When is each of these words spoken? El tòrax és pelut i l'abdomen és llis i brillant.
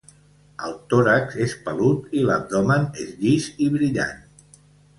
El 0.67 0.71
tòrax 0.93 1.37
és 1.47 1.53
pelut 1.67 2.17
i 2.21 2.25
l'abdomen 2.31 2.89
és 3.07 3.15
llis 3.23 3.53
i 3.67 3.71
brillant. 3.77 4.27